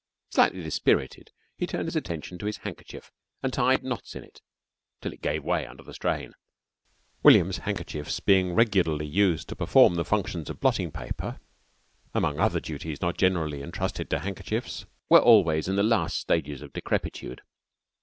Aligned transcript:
Slightly 0.31 0.63
dispirited, 0.63 1.31
he 1.59 1.67
turned 1.67 1.85
his 1.85 1.95
attention 1.95 2.39
to 2.39 2.47
his 2.47 2.57
handkerchief 2.57 3.11
and 3.43 3.53
tied 3.53 3.83
knots 3.83 4.15
in 4.15 4.23
it 4.23 4.41
till 4.99 5.13
it 5.13 5.21
gave 5.21 5.43
way 5.43 5.67
under 5.67 5.83
the 5.83 5.93
strain. 5.93 6.33
William's 7.21 7.57
handkerchiefs, 7.59 8.19
being 8.19 8.55
regularly 8.55 9.05
used 9.05 9.47
to 9.49 9.55
perform 9.55 9.93
the 9.93 10.03
functions 10.03 10.49
of 10.49 10.59
blotting 10.59 10.91
paper 10.91 11.39
among 12.15 12.39
other 12.39 12.59
duties 12.59 12.99
not 12.99 13.15
generally 13.15 13.61
entrusted 13.61 14.09
to 14.09 14.17
handkerchiefs, 14.21 14.87
were 15.07 15.21
always 15.21 15.67
in 15.67 15.75
the 15.75 15.83
last 15.83 16.17
stages 16.17 16.63
of 16.63 16.73
decrepitude. 16.73 17.41